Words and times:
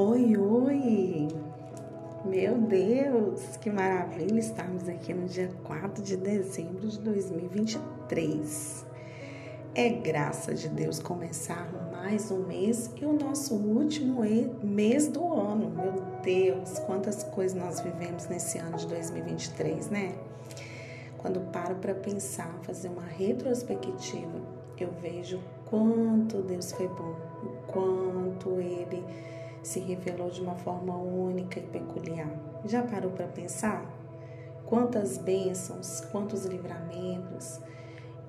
Oi, 0.00 0.36
oi! 0.36 1.26
Meu 2.24 2.56
Deus, 2.56 3.56
que 3.56 3.68
maravilha 3.68 4.38
estarmos 4.38 4.88
aqui 4.88 5.12
no 5.12 5.26
dia 5.26 5.50
4 5.64 6.00
de 6.04 6.16
dezembro 6.16 6.86
de 6.86 7.00
2023. 7.00 8.86
É 9.74 9.88
graça 9.88 10.54
de 10.54 10.68
Deus 10.68 11.00
começar 11.00 11.68
mais 11.90 12.30
um 12.30 12.46
mês 12.46 12.92
e 12.94 13.04
o 13.04 13.12
nosso 13.12 13.56
último 13.56 14.22
mês 14.62 15.08
do 15.08 15.34
ano. 15.34 15.68
Meu 15.68 15.94
Deus, 16.22 16.78
quantas 16.78 17.24
coisas 17.24 17.60
nós 17.60 17.80
vivemos 17.80 18.28
nesse 18.28 18.56
ano 18.58 18.76
de 18.76 18.86
2023, 18.86 19.90
né? 19.90 20.14
Quando 21.16 21.40
paro 21.50 21.74
para 21.74 21.96
pensar, 21.96 22.56
fazer 22.62 22.88
uma 22.88 23.02
retrospectiva, 23.02 24.40
eu 24.78 24.92
vejo 25.02 25.40
quanto 25.64 26.40
Deus 26.42 26.70
foi 26.70 26.86
bom, 26.86 27.16
o 27.42 27.66
quanto 27.66 28.60
Ele 28.60 29.04
se 29.68 29.80
revelou 29.80 30.30
de 30.30 30.40
uma 30.40 30.54
forma 30.54 30.96
única 30.96 31.60
e 31.60 31.62
peculiar. 31.62 32.30
Já 32.64 32.82
parou 32.82 33.10
para 33.10 33.26
pensar? 33.26 33.84
Quantas 34.64 35.18
bênçãos, 35.18 36.00
quantos 36.10 36.46
livramentos. 36.46 37.60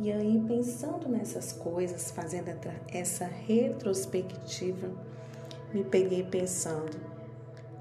E 0.02 0.12
aí, 0.12 0.44
pensando 0.46 1.08
nessas 1.08 1.54
coisas, 1.54 2.12
fazendo 2.12 2.50
essa 2.92 3.26
retrospectiva, 3.26 4.90
me 5.74 5.82
peguei 5.86 6.24
pensando: 6.24 6.98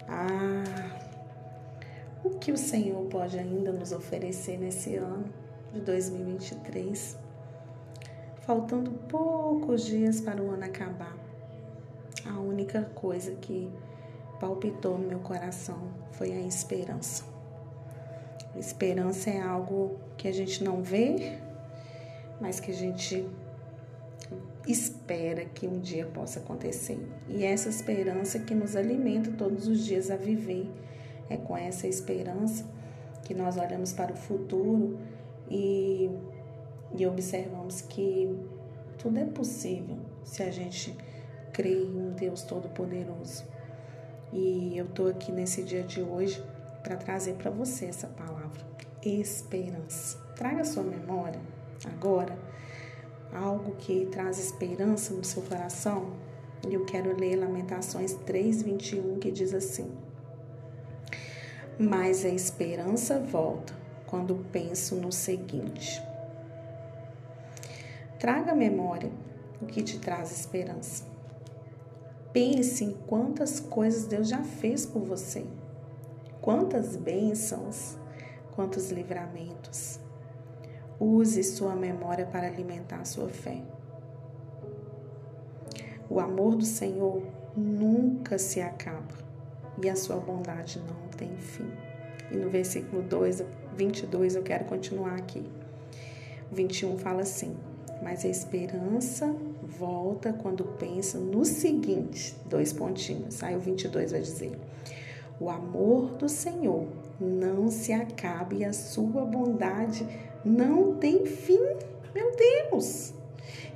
ah, 0.06 1.00
o 2.22 2.30
que 2.30 2.52
o 2.52 2.56
Senhor 2.56 3.04
pode 3.06 3.36
ainda 3.40 3.72
nos 3.72 3.90
oferecer 3.90 4.56
nesse 4.56 4.94
ano 4.94 5.24
de 5.72 5.80
2023? 5.80 7.16
Faltando 8.42 8.92
poucos 9.08 9.84
dias 9.84 10.20
para 10.20 10.40
o 10.40 10.50
ano 10.52 10.64
acabar 10.64 11.27
a 12.26 12.38
única 12.38 12.82
coisa 12.94 13.32
que 13.32 13.70
palpitou 14.40 14.98
no 14.98 15.06
meu 15.06 15.18
coração 15.20 15.78
foi 16.12 16.32
a 16.32 16.40
esperança. 16.40 17.24
Esperança 18.56 19.30
é 19.30 19.40
algo 19.40 19.98
que 20.16 20.26
a 20.26 20.32
gente 20.32 20.64
não 20.64 20.82
vê, 20.82 21.38
mas 22.40 22.60
que 22.60 22.70
a 22.70 22.74
gente 22.74 23.26
espera 24.66 25.44
que 25.44 25.66
um 25.66 25.80
dia 25.80 26.06
possa 26.06 26.40
acontecer. 26.40 26.98
E 27.28 27.44
essa 27.44 27.68
esperança 27.68 28.38
que 28.38 28.54
nos 28.54 28.76
alimenta 28.76 29.30
todos 29.32 29.66
os 29.66 29.84
dias 29.84 30.10
a 30.10 30.16
viver. 30.16 30.70
É 31.30 31.36
com 31.36 31.56
essa 31.56 31.86
esperança 31.86 32.64
que 33.24 33.34
nós 33.34 33.58
olhamos 33.58 33.92
para 33.92 34.12
o 34.12 34.16
futuro 34.16 34.98
e, 35.50 36.10
e 36.96 37.06
observamos 37.06 37.82
que 37.82 38.34
tudo 38.96 39.18
é 39.18 39.26
possível 39.26 39.98
se 40.24 40.42
a 40.42 40.50
gente 40.50 40.96
creio 41.58 41.86
em 41.86 41.96
um 41.96 42.12
Deus 42.12 42.42
Todo-Poderoso. 42.42 43.44
E 44.32 44.78
eu 44.78 44.84
estou 44.84 45.08
aqui 45.08 45.32
nesse 45.32 45.64
dia 45.64 45.82
de 45.82 46.00
hoje 46.00 46.40
para 46.84 46.96
trazer 46.96 47.34
para 47.34 47.50
você 47.50 47.86
essa 47.86 48.06
palavra, 48.06 48.60
esperança. 49.04 50.18
Traga 50.36 50.60
a 50.60 50.64
sua 50.64 50.84
memória 50.84 51.40
agora 51.84 52.38
algo 53.32 53.72
que 53.72 54.06
traz 54.06 54.38
esperança 54.38 55.12
no 55.12 55.24
seu 55.24 55.42
coração. 55.42 56.12
E 56.68 56.74
eu 56.74 56.84
quero 56.84 57.18
ler 57.18 57.34
Lamentações 57.34 58.14
3:21 58.24 59.18
que 59.18 59.32
diz 59.32 59.52
assim: 59.52 59.90
Mas 61.76 62.24
a 62.24 62.28
esperança 62.28 63.18
volta 63.18 63.74
quando 64.06 64.46
penso 64.52 64.94
no 64.94 65.10
seguinte. 65.10 66.00
Traga 68.20 68.52
à 68.52 68.54
memória 68.54 69.10
o 69.60 69.66
que 69.66 69.82
te 69.82 69.98
traz 69.98 70.30
esperança. 70.30 71.17
Pense 72.38 72.84
em 72.84 72.92
quantas 72.92 73.58
coisas 73.58 74.04
Deus 74.04 74.28
já 74.28 74.44
fez 74.44 74.86
por 74.86 75.02
você, 75.02 75.44
quantas 76.40 76.94
bênçãos, 76.94 77.98
quantos 78.54 78.92
livramentos. 78.92 79.98
Use 81.00 81.42
sua 81.42 81.74
memória 81.74 82.24
para 82.26 82.46
alimentar 82.46 83.04
sua 83.04 83.28
fé. 83.28 83.60
O 86.08 86.20
amor 86.20 86.54
do 86.54 86.64
Senhor 86.64 87.24
nunca 87.56 88.38
se 88.38 88.60
acaba 88.60 89.16
e 89.82 89.90
a 89.90 89.96
sua 89.96 90.18
bondade 90.18 90.78
não 90.78 91.08
tem 91.08 91.36
fim. 91.38 91.68
E 92.30 92.36
no 92.36 92.48
versículo 92.48 93.02
2, 93.02 93.42
22, 93.76 94.36
eu 94.36 94.44
quero 94.44 94.64
continuar 94.66 95.16
aqui. 95.16 95.44
O 96.52 96.54
21 96.54 96.98
fala 96.98 97.22
assim: 97.22 97.56
Mas 98.00 98.24
a 98.24 98.28
esperança 98.28 99.34
volta 99.68 100.32
quando 100.32 100.64
pensa 100.64 101.18
no 101.18 101.44
seguinte, 101.44 102.34
dois 102.46 102.72
pontinhos. 102.72 103.42
Aí 103.42 103.54
o 103.54 103.60
22 103.60 104.12
vai 104.12 104.20
dizer: 104.20 104.58
O 105.38 105.50
amor 105.50 106.12
do 106.12 106.28
Senhor 106.28 106.86
não 107.20 107.68
se 107.70 107.92
acaba 107.92 108.54
e 108.54 108.64
a 108.64 108.72
sua 108.72 109.24
bondade 109.24 110.06
não 110.44 110.96
tem 110.96 111.26
fim. 111.26 111.60
Meu 112.14 112.32
Deus! 112.34 113.12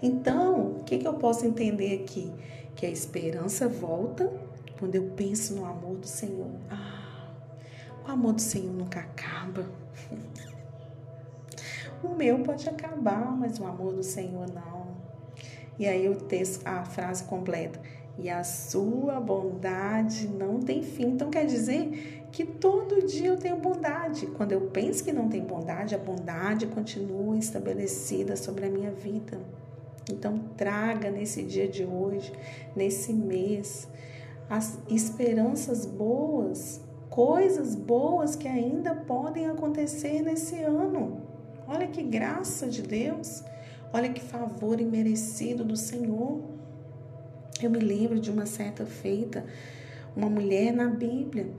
Então, 0.03 0.79
o 0.79 0.85
que, 0.85 0.99
que 0.99 1.07
eu 1.07 1.15
posso 1.15 1.47
entender 1.47 2.03
aqui? 2.03 2.33
Que 2.75 2.87
a 2.87 2.91
esperança 2.91 3.69
volta 3.69 4.33
quando 4.79 4.95
eu 4.95 5.11
penso 5.15 5.55
no 5.55 5.65
amor 5.65 5.97
do 5.97 6.07
Senhor. 6.07 6.51
Ah, 6.71 7.31
o 8.07 8.11
amor 8.11 8.33
do 8.33 8.41
Senhor 8.41 8.73
nunca 8.73 9.01
acaba. 9.01 9.67
O 12.03 12.17
meu 12.17 12.41
pode 12.41 12.69
acabar, 12.69 13.31
mas 13.31 13.61
o 13.61 13.65
amor 13.65 13.95
do 13.95 14.03
Senhor 14.03 14.49
não. 14.53 14.82
E 15.79 15.87
aí 15.87 16.09
o 16.09 16.15
texto, 16.17 16.67
a 16.67 16.85
frase 16.85 17.25
completa. 17.25 17.81
E 18.19 18.29
a 18.29 18.45
sua 18.45 19.19
bondade 19.19 20.29
não 20.29 20.61
tem 20.61 20.83
fim. 20.83 21.09
Então 21.09 21.31
quer 21.31 21.47
dizer 21.47 22.27
que 22.31 22.45
todo 22.45 23.07
dia 23.07 23.29
eu 23.29 23.37
tenho 23.37 23.57
bondade. 23.57 24.27
Quando 24.27 24.53
eu 24.53 24.63
penso 24.63 25.03
que 25.03 25.13
não 25.13 25.29
tem 25.29 25.43
bondade, 25.43 25.95
a 25.95 25.99
bondade 25.99 26.67
continua 26.67 27.39
estabelecida 27.39 28.37
sobre 28.37 28.67
a 28.67 28.71
minha 28.71 28.91
vida. 28.91 29.41
Então 30.11 30.39
traga 30.57 31.11
nesse 31.11 31.43
dia 31.43 31.69
de 31.69 31.85
hoje, 31.85 32.33
nesse 32.75 33.13
mês, 33.13 33.89
as 34.49 34.79
esperanças 34.89 35.87
boas, 35.87 36.81
coisas 37.09 37.75
boas 37.75 38.37
que 38.37 38.49
ainda 38.49 38.95
podem 38.95 39.47
acontecer 39.47 40.23
nesse 40.23 40.63
ano. 40.63 41.23
Olha 41.67 41.87
que 41.87 42.03
graça 42.03 42.67
de 42.67 42.83
Deus. 42.83 43.45
Olha 43.93 44.11
que 44.11 44.23
favor 44.23 44.81
imerecido 44.81 45.63
do 45.63 45.77
Senhor. 45.77 46.41
Eu 47.63 47.71
me 47.71 47.79
lembro 47.79 48.19
de 48.19 48.31
uma 48.31 48.47
certa 48.47 48.87
feita, 48.87 49.45
uma 50.17 50.31
mulher 50.31 50.73
na 50.73 50.89
Bíblia. 50.89 51.51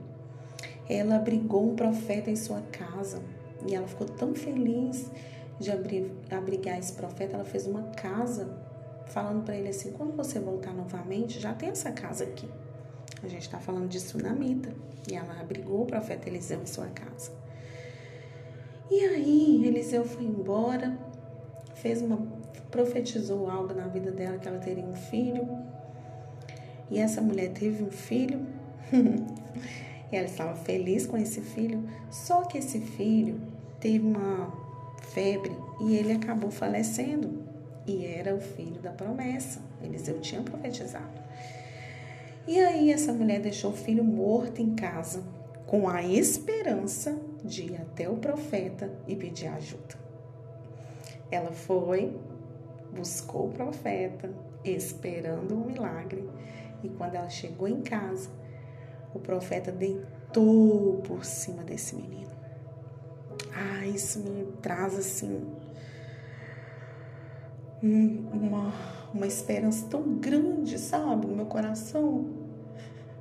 Ela 0.88 1.16
abrigou 1.16 1.70
um 1.70 1.76
profeta 1.76 2.30
em 2.30 2.36
sua 2.36 2.60
casa 2.72 3.22
e 3.66 3.74
ela 3.74 3.86
ficou 3.86 4.08
tão 4.08 4.34
feliz 4.34 5.08
de 5.60 5.70
abrigar 6.30 6.78
esse 6.78 6.92
profeta. 6.92 7.36
Ela 7.36 7.44
fez 7.44 7.68
uma 7.68 7.84
casa 7.90 8.52
falando 9.06 9.44
para 9.44 9.56
ele 9.56 9.68
assim: 9.68 9.92
quando 9.92 10.16
você 10.16 10.40
voltar 10.40 10.74
novamente, 10.74 11.38
já 11.38 11.54
tem 11.54 11.68
essa 11.68 11.92
casa 11.92 12.24
aqui. 12.24 12.48
A 13.22 13.28
gente 13.28 13.42
está 13.42 13.60
falando 13.60 13.88
de 13.88 14.00
Sunamita. 14.00 14.74
E 15.08 15.14
ela 15.14 15.40
abrigou 15.40 15.82
o 15.82 15.86
profeta 15.86 16.28
Eliseu 16.28 16.60
em 16.62 16.66
sua 16.66 16.86
casa. 16.86 17.30
E 18.90 19.00
aí, 19.00 19.66
Eliseu 19.66 20.04
foi 20.04 20.24
embora 20.24 20.98
fez 21.84 22.00
uma 22.00 22.16
profetizou 22.70 23.48
algo 23.48 23.74
na 23.74 23.86
vida 23.86 24.10
dela 24.10 24.38
que 24.38 24.48
ela 24.48 24.58
teria 24.58 24.82
um 24.82 24.96
filho. 24.96 25.46
E 26.90 26.98
essa 26.98 27.20
mulher 27.20 27.50
teve 27.50 27.84
um 27.84 27.90
filho. 27.90 28.40
e 30.10 30.16
ela 30.16 30.26
estava 30.26 30.56
feliz 30.56 31.06
com 31.06 31.16
esse 31.18 31.42
filho, 31.42 31.86
só 32.10 32.42
que 32.42 32.58
esse 32.58 32.80
filho 32.80 33.40
teve 33.78 34.06
uma 34.06 34.52
febre 35.12 35.52
e 35.82 35.94
ele 35.94 36.12
acabou 36.12 36.50
falecendo. 36.50 37.44
E 37.86 38.06
era 38.06 38.34
o 38.34 38.40
filho 38.40 38.80
da 38.80 38.90
promessa. 38.90 39.60
Eliseu 39.82 40.18
tinha 40.20 40.40
profetizado. 40.40 41.22
E 42.46 42.58
aí 42.58 42.90
essa 42.90 43.12
mulher 43.12 43.40
deixou 43.40 43.72
o 43.72 43.76
filho 43.76 44.02
morto 44.02 44.62
em 44.62 44.74
casa, 44.74 45.22
com 45.66 45.86
a 45.86 46.02
esperança 46.02 47.18
de 47.44 47.64
ir 47.64 47.76
até 47.76 48.08
o 48.08 48.16
profeta 48.16 48.90
e 49.06 49.14
pedir 49.14 49.48
ajuda. 49.48 50.03
Ela 51.30 51.52
foi, 51.52 52.16
buscou 52.92 53.48
o 53.48 53.52
profeta, 53.52 54.30
esperando 54.64 55.54
um 55.54 55.66
milagre. 55.66 56.28
E 56.82 56.88
quando 56.88 57.14
ela 57.14 57.28
chegou 57.28 57.66
em 57.66 57.82
casa, 57.82 58.30
o 59.14 59.18
profeta 59.18 59.72
deitou 59.72 61.00
por 61.02 61.24
cima 61.24 61.62
desse 61.62 61.94
menino. 61.96 62.32
Ah, 63.52 63.86
isso 63.86 64.18
me 64.18 64.44
traz 64.60 64.98
assim 64.98 65.46
uma, 67.82 68.72
uma 69.12 69.26
esperança 69.26 69.86
tão 69.88 70.16
grande, 70.18 70.78
sabe, 70.78 71.26
no 71.26 71.36
meu 71.36 71.46
coração. 71.46 72.26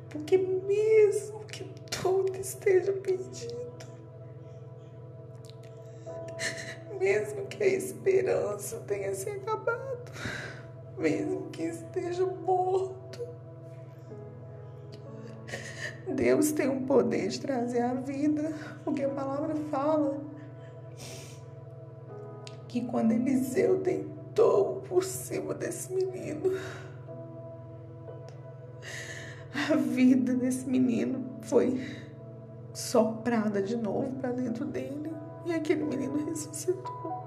Porque 0.09 0.37
mesmo 0.37 1.39
que 1.45 1.65
tudo 1.91 2.35
esteja 2.37 2.93
perdido, 2.93 3.72
mesmo 7.03 7.45
que 7.47 7.61
a 7.61 7.67
esperança 7.67 8.77
tenha 8.87 9.13
se 9.13 9.29
acabado, 9.29 10.11
mesmo 10.97 11.49
que 11.49 11.63
esteja 11.63 12.25
morto, 12.25 13.27
Deus 16.07 16.53
tem 16.53 16.69
o 16.69 16.81
poder 16.85 17.27
de 17.27 17.41
trazer 17.41 17.81
a 17.81 17.93
vida, 17.93 18.53
porque 18.85 19.03
a 19.03 19.09
palavra 19.09 19.53
fala 19.69 20.17
que 22.69 22.81
quando 22.85 23.11
Eliseu 23.11 23.79
deitou 23.79 24.81
por 24.87 25.03
cima 25.03 25.53
desse 25.53 25.93
menino, 25.93 26.57
a 29.53 29.75
vida 29.75 30.33
desse 30.35 30.67
menino 30.67 31.37
foi 31.41 31.85
soprada 32.73 33.61
de 33.61 33.75
novo 33.75 34.09
para 34.13 34.31
dentro 34.31 34.65
dele 34.65 35.13
e 35.45 35.53
aquele 35.53 35.83
menino 35.83 36.25
ressuscitou. 36.25 37.23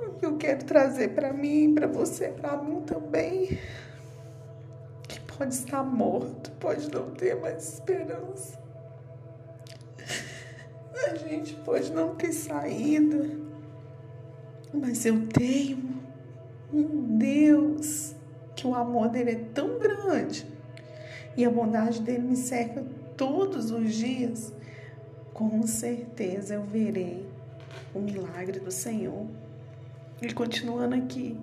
O 0.00 0.12
que 0.18 0.26
eu 0.26 0.36
quero 0.36 0.64
trazer 0.64 1.14
para 1.14 1.32
mim, 1.32 1.74
para 1.74 1.86
você, 1.86 2.28
para 2.28 2.56
mim 2.56 2.80
também, 2.82 3.58
que 5.08 5.20
pode 5.20 5.54
estar 5.54 5.82
morto, 5.82 6.50
pode 6.52 6.90
não 6.92 7.10
ter 7.10 7.34
mais 7.36 7.74
esperança. 7.74 8.58
A 11.10 11.14
gente 11.16 11.54
pode 11.56 11.92
não 11.92 12.14
ter 12.14 12.32
saída, 12.32 13.30
mas 14.72 15.04
eu 15.04 15.26
tenho 15.28 16.00
um 16.72 17.18
Deus 17.18 18.14
que 18.54 18.66
o 18.66 18.74
amor 18.74 19.08
dele 19.08 19.30
é 19.30 19.44
tão 19.52 19.78
grande 19.78 20.46
e 21.36 21.44
a 21.44 21.50
bondade 21.50 22.00
dele 22.00 22.22
me 22.22 22.36
cerca 22.36 22.84
todos 23.16 23.70
os 23.70 23.92
dias, 23.94 24.52
com 25.36 25.66
certeza 25.66 26.54
eu 26.54 26.62
verei 26.62 27.28
o 27.94 27.98
milagre 27.98 28.58
do 28.58 28.70
Senhor. 28.70 29.26
E 30.22 30.32
continuando 30.32 30.94
aqui. 30.94 31.38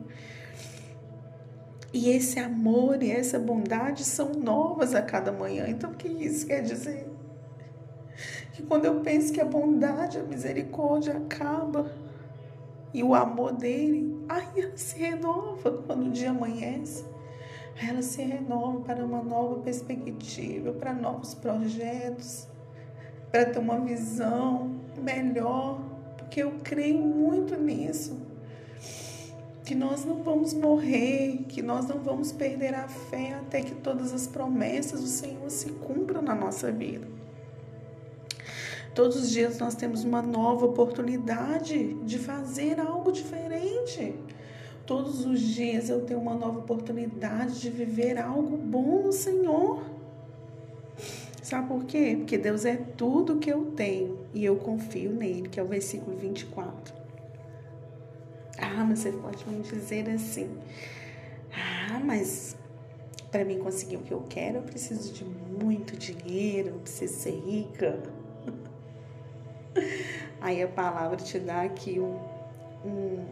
E 1.94 2.10
esse 2.10 2.40
amor 2.40 3.04
e 3.04 3.12
essa 3.12 3.38
bondade 3.38 4.04
são 4.04 4.34
novas 4.34 4.96
a 4.96 5.02
cada 5.04 5.32
manhã. 5.32 5.68
Então, 5.68 5.92
o 5.92 5.94
que 5.94 6.08
isso 6.08 6.48
quer 6.48 6.64
dizer? 6.64 7.08
Que 8.54 8.64
quando 8.64 8.86
eu 8.86 9.00
penso 9.02 9.32
que 9.32 9.40
a 9.40 9.46
bondade, 9.46 10.18
a 10.18 10.24
misericórdia 10.24 11.16
acaba 11.16 11.92
e 12.92 13.04
o 13.04 13.14
amor 13.14 13.54
dele, 13.54 14.26
aí 14.28 14.60
ela 14.60 14.76
se 14.76 14.98
renova 14.98 15.72
quando 15.86 16.08
o 16.08 16.12
dia 16.12 16.32
amanhece 16.32 17.06
ela 17.82 18.04
se 18.04 18.22
renova 18.22 18.82
para 18.82 19.04
uma 19.04 19.24
nova 19.24 19.60
perspectiva, 19.62 20.72
para 20.74 20.94
novos 20.94 21.34
projetos, 21.34 22.48
para 23.34 23.46
ter 23.46 23.58
uma 23.58 23.80
visão 23.80 24.76
melhor, 24.96 25.82
porque 26.20 26.44
eu 26.44 26.54
creio 26.64 27.00
muito 27.00 27.56
nisso. 27.56 28.16
Que 29.66 29.74
nós 29.74 30.06
não 30.06 30.22
vamos 30.22 30.54
morrer, 30.54 31.44
que 31.50 31.60
nós 31.64 31.88
não 31.88 31.98
vamos 31.98 32.32
perder 32.32 32.76
a 32.76 32.88
fé 32.88 33.34
até 33.34 33.62
que 33.62 33.74
todas 33.74 34.14
as 34.14 34.28
promessas 34.28 35.02
do 35.02 35.08
Senhor 35.08 35.50
se 35.50 35.72
cumpram 35.72 36.22
na 36.22 36.36
nossa 36.36 36.72
vida. 36.72 37.08
Todos 38.94 39.16
os 39.16 39.32
dias 39.32 39.58
nós 39.58 39.74
temos 39.74 40.04
uma 40.04 40.22
nova 40.22 40.68
oportunidade 40.68 41.96
de 42.06 42.20
fazer 42.20 42.80
algo 42.80 43.12
diferente. 43.12 44.14
Todos 44.86 45.26
os 45.26 45.40
dias 45.42 45.90
eu 45.90 46.02
tenho 46.06 46.20
uma 46.20 46.36
nova 46.36 46.60
oportunidade 46.60 47.60
de 47.60 47.72
viver 47.72 48.20
algo 48.20 48.56
bom 48.58 49.02
no 49.02 49.12
Senhor. 49.12 49.82
Sabe 51.44 51.68
por 51.68 51.84
quê? 51.84 52.16
Porque 52.18 52.38
Deus 52.38 52.64
é 52.64 52.78
tudo 52.78 53.38
que 53.38 53.52
eu 53.52 53.66
tenho 53.72 54.18
e 54.34 54.46
eu 54.46 54.56
confio 54.56 55.12
nele, 55.12 55.50
que 55.50 55.60
é 55.60 55.64
o 55.64 55.68
versículo 55.68 56.16
24. 56.16 56.96
Ah, 58.58 58.86
mas 58.86 59.00
você 59.00 59.12
pode 59.12 59.48
me 59.50 59.62
dizer 59.62 60.10
assim: 60.10 60.50
Ah, 61.52 62.00
mas 62.02 62.56
para 63.30 63.44
mim 63.44 63.60
conseguir 63.60 63.98
o 63.98 64.00
que 64.00 64.14
eu 64.14 64.24
quero, 64.30 64.60
eu 64.60 64.64
preciso 64.64 65.12
de 65.12 65.26
muito 65.26 65.98
dinheiro, 65.98 66.70
eu 66.70 66.80
preciso 66.80 67.14
ser 67.16 67.38
rica. 67.46 68.00
Aí 70.40 70.64
a 70.64 70.68
palavra 70.68 71.18
te 71.18 71.40
dá 71.40 71.64
aqui 71.64 72.00
um, 72.00 72.20
um 72.86 73.26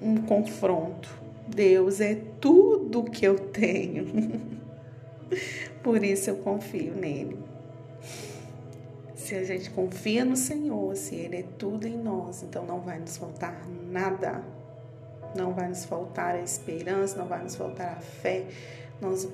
um 0.00 0.16
confronto. 0.16 1.08
Deus 1.46 2.00
é 2.00 2.16
tudo 2.40 3.04
que 3.04 3.24
eu 3.24 3.38
tenho. 3.38 4.56
Por 5.82 6.02
isso 6.04 6.30
eu 6.30 6.36
confio 6.36 6.94
nele. 6.94 7.38
Se 9.14 9.34
a 9.34 9.44
gente 9.44 9.70
confia 9.70 10.24
no 10.24 10.36
Senhor, 10.36 10.94
se 10.96 11.16
Ele 11.16 11.36
é 11.36 11.44
tudo 11.58 11.86
em 11.86 11.96
nós, 11.96 12.42
então 12.42 12.64
não 12.64 12.80
vai 12.80 12.98
nos 12.98 13.16
faltar 13.16 13.60
nada. 13.90 14.42
Não 15.36 15.52
vai 15.52 15.68
nos 15.68 15.84
faltar 15.84 16.36
a 16.36 16.40
esperança, 16.40 17.18
não 17.18 17.26
vai 17.26 17.42
nos 17.42 17.56
faltar 17.56 17.96
a 17.96 18.00
fé, 18.00 18.46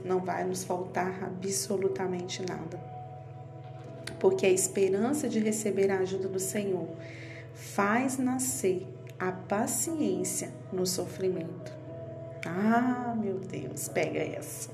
não 0.05 0.21
vai 0.21 0.45
nos 0.45 0.65
faltar 0.65 1.23
absolutamente 1.23 2.43
nada. 2.43 2.81
Porque 4.19 4.47
a 4.47 4.51
esperança 4.51 5.29
de 5.29 5.39
receber 5.41 5.91
a 5.91 5.99
ajuda 5.99 6.29
do 6.29 6.41
Senhor 6.41 6.89
faz 7.55 8.19
nascer 8.19 8.87
a 9.19 9.31
paciência 9.31 10.51
no 10.73 10.87
sofrimento. 10.87 11.73
Ah, 12.47 13.15
meu 13.17 13.39
Deus, 13.39 13.89
pega 13.89 14.19
essa. 14.19 14.71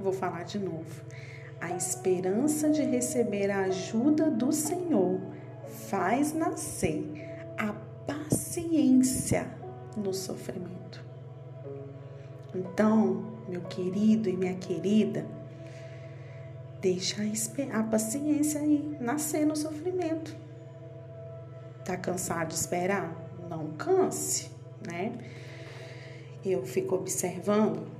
Vou 0.00 0.12
falar 0.12 0.44
de 0.44 0.58
novo. 0.58 1.02
A 1.60 1.76
esperança 1.76 2.70
de 2.70 2.82
receber 2.82 3.50
a 3.50 3.64
ajuda 3.64 4.30
do 4.30 4.50
Senhor 4.50 5.20
faz 5.88 6.32
nascer 6.32 7.28
a 7.58 7.74
paciência 8.06 9.46
no 9.96 10.14
sofrimento. 10.14 11.04
Então, 12.54 13.42
meu 13.46 13.60
querido 13.62 14.28
e 14.30 14.36
minha 14.36 14.54
querida, 14.54 15.26
deixa 16.80 17.22
a 17.72 17.82
paciência 17.82 18.60
aí 18.60 18.96
nascer 18.98 19.44
no 19.44 19.54
sofrimento. 19.54 20.34
Tá 21.84 21.96
cansado 21.96 22.48
de 22.48 22.54
esperar? 22.54 23.14
Não 23.48 23.72
canse, 23.72 24.50
né? 24.86 25.12
Eu 26.44 26.64
fico 26.64 26.94
observando, 26.94 27.99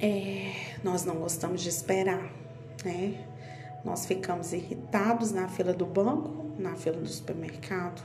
é, 0.00 0.52
nós 0.82 1.04
não 1.04 1.16
gostamos 1.16 1.62
de 1.62 1.68
esperar, 1.68 2.32
né? 2.84 3.26
Nós 3.84 4.06
ficamos 4.06 4.52
irritados 4.52 5.30
na 5.30 5.48
fila 5.48 5.72
do 5.72 5.84
banco, 5.84 6.52
na 6.58 6.74
fila 6.74 6.98
do 6.98 7.08
supermercado, 7.08 8.02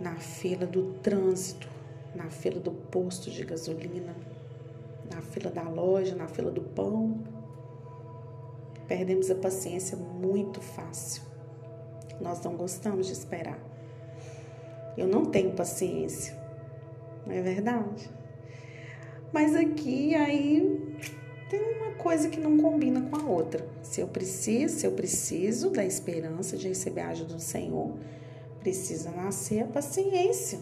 na 0.00 0.14
fila 0.16 0.66
do 0.66 0.94
trânsito, 1.00 1.68
na 2.14 2.30
fila 2.30 2.60
do 2.60 2.70
posto 2.70 3.30
de 3.30 3.44
gasolina, 3.44 4.14
na 5.12 5.20
fila 5.20 5.50
da 5.50 5.62
loja, 5.62 6.14
na 6.14 6.28
fila 6.28 6.50
do 6.50 6.62
pão. 6.62 7.18
Perdemos 8.86 9.30
a 9.30 9.34
paciência 9.34 9.96
muito 9.96 10.60
fácil. 10.60 11.22
Nós 12.20 12.40
não 12.42 12.56
gostamos 12.56 13.06
de 13.06 13.12
esperar. 13.12 13.58
Eu 14.96 15.06
não 15.06 15.26
tenho 15.26 15.52
paciência, 15.52 16.38
não 17.26 17.34
é 17.34 17.42
verdade? 17.42 18.10
Mas 19.36 19.54
aqui 19.54 20.14
aí 20.14 20.96
tem 21.50 21.60
uma 21.74 21.92
coisa 21.96 22.30
que 22.30 22.40
não 22.40 22.56
combina 22.56 23.02
com 23.02 23.16
a 23.16 23.30
outra. 23.30 23.68
Se 23.82 24.00
eu 24.00 24.08
preciso, 24.08 24.78
se 24.78 24.86
eu 24.86 24.92
preciso 24.92 25.68
da 25.68 25.84
esperança 25.84 26.56
de 26.56 26.68
receber 26.68 27.02
a 27.02 27.10
ajuda 27.10 27.34
do 27.34 27.40
Senhor, 27.40 27.92
precisa 28.60 29.10
nascer 29.10 29.62
a 29.62 29.66
paciência. 29.66 30.58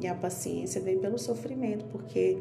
E 0.00 0.06
a 0.06 0.14
paciência 0.14 0.80
vem 0.80 1.00
pelo 1.00 1.18
sofrimento, 1.18 1.86
porque 1.86 2.38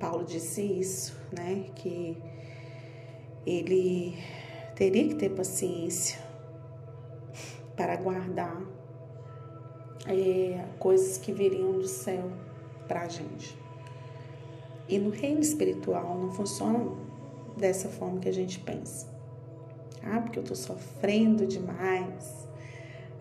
Paulo 0.00 0.24
disse 0.24 0.62
isso, 0.62 1.14
né? 1.30 1.66
Que 1.74 2.16
ele 3.44 4.16
teria 4.74 5.08
que 5.08 5.16
ter 5.16 5.28
paciência 5.28 6.18
para 7.76 7.96
guardar 7.96 8.62
é, 10.06 10.64
coisas 10.78 11.18
que 11.18 11.32
viriam 11.32 11.72
do 11.72 11.86
céu 11.86 12.32
para 12.88 13.02
a 13.02 13.08
gente. 13.08 13.60
E 14.92 14.98
no 14.98 15.08
reino 15.08 15.40
espiritual 15.40 16.18
não 16.18 16.30
funciona 16.30 16.86
dessa 17.56 17.88
forma 17.88 18.20
que 18.20 18.28
a 18.28 18.32
gente 18.32 18.60
pensa. 18.60 19.06
Ah, 20.02 20.20
porque 20.20 20.38
eu 20.38 20.42
estou 20.42 20.54
sofrendo 20.54 21.46
demais. 21.46 22.46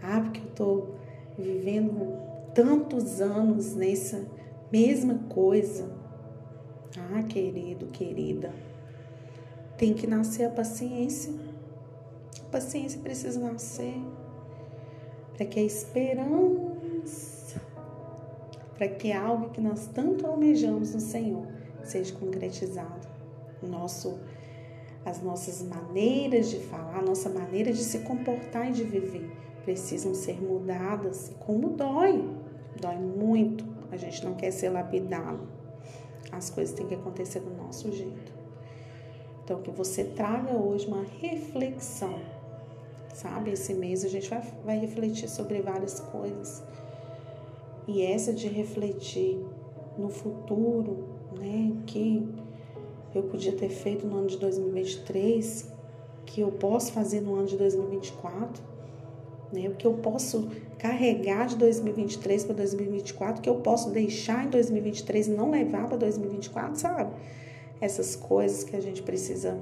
Ah, 0.04 0.20
porque 0.20 0.42
eu 0.42 0.50
estou 0.50 0.96
vivendo 1.40 2.20
tantos 2.54 3.22
anos 3.22 3.74
nessa 3.74 4.28
mesma 4.70 5.18
coisa. 5.30 5.90
Ah, 6.98 7.24
querido, 7.24 7.86
querida, 7.88 8.54
tem 9.78 9.94
que 9.94 10.06
nascer 10.06 10.44
a 10.44 10.50
paciência. 10.50 11.34
A 12.42 12.52
paciência 12.52 13.00
precisa 13.00 13.40
nascer 13.40 13.96
para 15.38 15.46
que 15.46 15.58
a 15.58 15.64
esperança, 15.64 17.62
para 18.78 18.90
que 18.90 19.14
algo 19.14 19.52
que 19.52 19.62
nós 19.62 19.88
tanto 19.88 20.28
almejamos 20.28 20.94
no 20.94 21.00
Senhor 21.00 21.61
seja 21.84 22.14
concretizado. 22.16 23.08
Nosso, 23.62 24.20
as 25.06 25.22
nossas 25.22 25.62
maneiras 25.62 26.50
de 26.50 26.60
falar, 26.60 27.00
a 27.00 27.02
nossa 27.02 27.30
maneira 27.30 27.72
de 27.72 27.84
se 27.84 28.00
comportar 28.00 28.70
e 28.70 28.74
de 28.74 28.84
viver 28.84 29.32
precisam 29.64 30.14
ser 30.14 30.42
mudadas. 30.42 31.32
Como 31.46 31.70
dói, 31.70 32.28
dói 32.80 32.98
muito. 32.98 33.66
A 33.92 33.98
gente 33.98 34.24
não 34.26 34.34
quer 34.34 34.52
ser 34.52 34.70
lapidado. 34.70 35.48
As 36.32 36.50
coisas 36.50 36.74
têm 36.76 36.88
que 36.88 36.96
acontecer 36.96 37.40
do 37.42 37.52
nosso 37.52 37.92
jeito. 37.92 38.32
Então, 39.44 39.62
que 39.62 39.72
você 39.72 40.04
traga 40.04 40.54
hoje 40.54 40.88
uma 40.88 41.04
reflexão, 41.20 42.20
sabe? 43.14 43.52
Esse 43.52 43.74
mês 43.74 44.06
a 44.06 44.08
gente 44.08 44.30
vai, 44.30 44.42
vai 44.64 44.80
refletir 44.80 45.28
sobre 45.28 45.62
várias 45.62 46.00
coisas. 46.00 46.64
E 47.88 48.02
essa 48.02 48.32
de 48.32 48.48
refletir 48.48 49.44
no 49.98 50.10
futuro, 50.10 51.10
né? 51.32 51.74
Que 51.86 52.28
eu 53.14 53.24
podia 53.24 53.52
ter 53.52 53.70
feito 53.70 54.06
no 54.08 54.18
ano 54.18 54.28
de 54.28 54.38
2023, 54.38 55.72
que 56.26 56.42
eu 56.42 56.52
posso 56.52 56.92
fazer 56.92 57.22
no 57.22 57.36
ano 57.36 57.48
de 57.48 57.58
2024, 57.58 58.64
né? 59.52 59.68
O 59.68 59.76
que 59.76 59.86
eu 59.86 59.94
posso 59.96 60.50
carregar 60.78 61.48
de 61.48 61.58
2023 61.58 62.46
para 62.46 62.56
2024, 62.56 63.42
que 63.42 63.50
eu 63.50 63.56
posso 63.56 63.90
deixar 63.92 64.46
em 64.46 64.50
2023 64.50 65.28
e 65.28 65.32
não 65.32 65.52
levar 65.52 65.88
para 65.88 65.98
2024, 65.98 66.76
sabe? 66.76 67.14
Essas 67.80 68.16
coisas 68.16 68.64
que 68.64 68.76
a 68.76 68.80
gente 68.80 69.02
precisa 69.02 69.60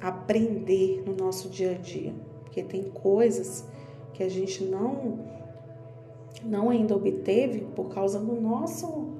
aprender 0.00 1.02
no 1.06 1.14
nosso 1.14 1.48
dia 1.48 1.72
a 1.72 1.74
dia, 1.74 2.12
porque 2.42 2.62
tem 2.62 2.82
coisas 2.84 3.64
que 4.12 4.22
a 4.22 4.28
gente 4.28 4.64
não 4.64 5.30
não 6.44 6.70
ainda 6.70 6.96
obteve 6.96 7.60
por 7.76 7.88
causa 7.90 8.18
do 8.18 8.40
nosso 8.40 9.11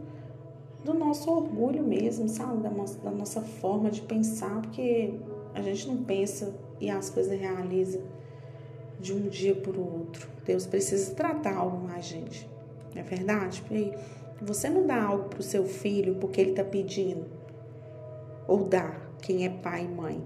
do 0.85 0.95
nosso 0.95 1.31
orgulho 1.31 1.83
mesmo, 1.83 2.29
sabe? 2.29 2.63
Da 2.63 2.71
nossa, 2.71 2.99
da 3.01 3.11
nossa 3.11 3.41
forma 3.41 3.91
de 3.91 4.03
pensar, 4.03 4.61
porque 4.63 5.15
a 5.55 5.63
gente 5.63 5.87
não 5.89 6.03
pensa 6.03 6.55
e 6.81 6.91
as 6.91 7.11
coisas 7.11 7.39
realizam 7.39 8.03
de 8.99 9.13
um 9.13 9.29
dia 9.29 9.55
para 9.55 9.79
o 9.79 10.01
outro. 10.01 10.29
Deus 10.45 10.67
precisa 10.67 11.15
tratar 11.15 11.57
algo 11.57 11.87
mais, 11.87 12.07
gente. 12.07 12.49
Não 12.95 13.01
é 13.01 13.05
verdade? 13.05 13.63
Porque 13.63 13.93
você 14.41 14.69
não 14.69 14.87
dá 14.87 15.03
algo 15.03 15.29
para 15.29 15.41
o 15.41 15.43
seu 15.43 15.65
filho 15.65 16.17
porque 16.17 16.41
ele 16.41 16.51
está 16.51 16.65
pedindo. 16.65 17.27
Ou 18.47 18.65
dá, 18.65 19.01
quem 19.21 19.45
é 19.45 19.49
pai 19.49 19.85
e 19.85 19.89
mãe. 19.89 20.23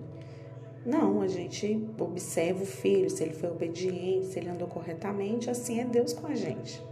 Não, 0.85 1.21
a 1.21 1.29
gente 1.29 1.85
observa 1.99 2.63
o 2.63 2.67
filho, 2.67 3.11
se 3.11 3.23
ele 3.23 3.33
foi 3.33 3.51
obediente, 3.51 4.27
se 4.27 4.39
ele 4.39 4.49
andou 4.49 4.69
corretamente, 4.69 5.51
assim 5.51 5.81
é 5.81 5.85
Deus 5.85 6.13
com 6.13 6.29
a 6.29 6.35
gente. 6.35 6.83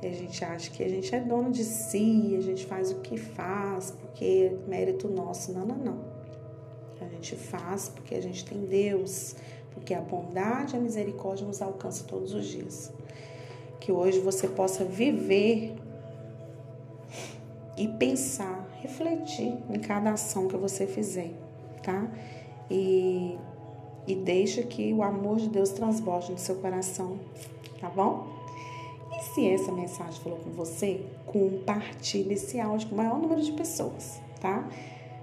E 0.00 0.06
a 0.06 0.12
gente 0.12 0.44
acha 0.44 0.70
que 0.70 0.82
a 0.82 0.88
gente 0.88 1.12
é 1.14 1.20
dono 1.20 1.50
de 1.50 1.64
si, 1.64 2.34
a 2.36 2.40
gente 2.40 2.64
faz 2.66 2.92
o 2.92 3.00
que 3.00 3.16
faz, 3.16 3.90
porque 3.90 4.52
é 4.52 4.68
mérito 4.68 5.08
nosso. 5.08 5.52
Não, 5.52 5.66
não, 5.66 5.76
não. 5.76 6.18
A 7.00 7.04
gente 7.06 7.34
faz 7.36 7.88
porque 7.88 8.14
a 8.14 8.20
gente 8.20 8.44
tem 8.44 8.64
Deus, 8.66 9.34
porque 9.72 9.94
a 9.94 10.00
bondade 10.00 10.74
e 10.74 10.78
a 10.78 10.80
misericórdia 10.80 11.46
nos 11.46 11.60
alcançam 11.60 12.06
todos 12.06 12.32
os 12.32 12.46
dias. 12.46 12.92
Que 13.80 13.90
hoje 13.90 14.20
você 14.20 14.46
possa 14.46 14.84
viver 14.84 15.74
e 17.76 17.88
pensar, 17.88 18.68
refletir 18.80 19.56
em 19.70 19.78
cada 19.80 20.12
ação 20.12 20.48
que 20.48 20.56
você 20.56 20.86
fizer, 20.86 21.30
tá? 21.82 22.08
E, 22.70 23.38
e 24.06 24.14
deixa 24.16 24.62
que 24.62 24.92
o 24.92 25.02
amor 25.02 25.38
de 25.38 25.48
Deus 25.48 25.70
transborde 25.70 26.32
no 26.32 26.38
seu 26.38 26.56
coração, 26.56 27.18
tá 27.80 27.88
bom? 27.88 28.37
Se 29.38 29.48
essa 29.48 29.70
mensagem 29.70 30.20
falou 30.20 30.40
com 30.40 30.50
você, 30.50 31.00
compartilhe 31.24 32.34
esse 32.34 32.58
áudio 32.58 32.88
com 32.88 32.96
o 32.96 32.98
maior 32.98 33.20
número 33.20 33.40
de 33.40 33.52
pessoas, 33.52 34.20
tá? 34.40 34.68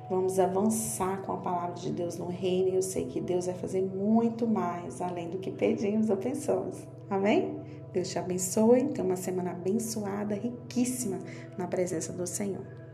Vamos 0.09 0.39
avançar 0.39 1.21
com 1.23 1.33
a 1.33 1.37
palavra 1.37 1.75
de 1.75 1.91
Deus 1.91 2.17
no 2.17 2.27
reino 2.27 2.69
e 2.69 2.75
eu 2.75 2.81
sei 2.81 3.07
que 3.07 3.19
Deus 3.19 3.47
vai 3.47 3.55
fazer 3.55 3.81
muito 3.81 4.47
mais 4.47 5.01
além 5.01 5.29
do 5.29 5.39
que 5.39 5.51
pedimos 5.51 6.09
ou 6.09 6.15
pensamos. 6.15 6.77
Amém? 7.09 7.59
Deus 7.91 8.07
te 8.07 8.17
abençoe. 8.17 8.85
Tenha 8.85 9.05
uma 9.05 9.17
semana 9.17 9.51
abençoada, 9.51 10.33
riquíssima 10.33 11.19
na 11.57 11.67
presença 11.67 12.13
do 12.13 12.25
Senhor. 12.25 12.84